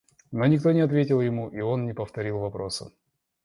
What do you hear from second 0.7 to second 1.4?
не ответил